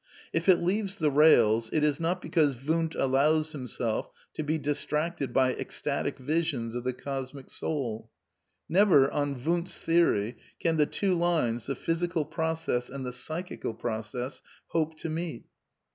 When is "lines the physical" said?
11.15-12.25